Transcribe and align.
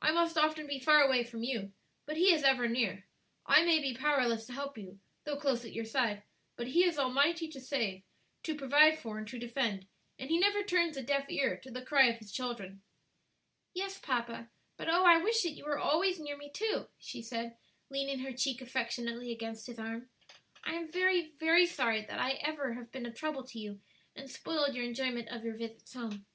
I 0.00 0.12
must 0.12 0.38
often 0.38 0.68
be 0.68 0.78
far 0.78 1.00
away 1.00 1.24
from 1.24 1.42
you, 1.42 1.72
but 2.06 2.16
He 2.16 2.32
is 2.32 2.44
ever 2.44 2.68
near; 2.68 3.08
I 3.44 3.64
may 3.64 3.80
be 3.80 3.92
powerless 3.92 4.46
to 4.46 4.52
help 4.52 4.78
you, 4.78 5.00
though 5.24 5.34
close 5.36 5.64
at 5.64 5.72
your 5.72 5.84
side, 5.84 6.22
but 6.54 6.68
He 6.68 6.84
is 6.84 6.96
almighty 6.96 7.48
to 7.48 7.60
save, 7.60 8.04
to 8.44 8.54
provide 8.54 9.00
for, 9.00 9.18
and 9.18 9.26
to 9.26 9.36
defend; 9.36 9.88
and 10.16 10.30
He 10.30 10.38
never 10.38 10.62
turns 10.62 10.96
a 10.96 11.02
deaf 11.02 11.28
ear 11.28 11.56
to 11.56 11.72
the 11.72 11.84
cry 11.84 12.06
of 12.06 12.18
His 12.20 12.30
children." 12.30 12.82
"Yes, 13.72 13.98
papa; 13.98 14.48
but 14.76 14.88
oh 14.88 15.04
I 15.04 15.16
wish 15.18 15.42
that 15.42 15.54
you 15.56 15.64
were 15.64 15.80
always 15.80 16.20
near 16.20 16.36
me 16.36 16.52
too," 16.52 16.86
she 17.00 17.20
said, 17.20 17.56
leaning 17.90 18.20
her 18.20 18.32
cheek 18.32 18.60
affectionately 18.62 19.32
against 19.32 19.66
his 19.66 19.80
arm. 19.80 20.08
"I 20.62 20.74
am 20.74 20.92
very, 20.92 21.32
very 21.40 21.66
sorry 21.66 22.02
that 22.02 22.38
ever 22.46 22.70
I 22.70 22.74
have 22.76 22.92
been 22.92 23.06
a 23.06 23.12
trouble 23.12 23.42
to 23.42 23.58
you 23.58 23.80
and 24.14 24.30
spoiled 24.30 24.76
your 24.76 24.84
enjoyment 24.84 25.28
of 25.30 25.44
your 25.44 25.56
visits 25.56 25.94
home." 25.94 26.26